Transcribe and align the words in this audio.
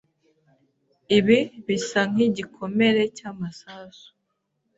Ibi 1.17 1.39
bisa 1.65 1.99
nkigikomere 2.11 3.01
cyamasasu. 3.17 4.07